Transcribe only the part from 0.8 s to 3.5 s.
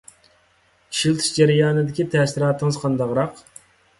ئىشلىتىش جەريانىدىكى تەسىراتىڭىز قانداقراق؟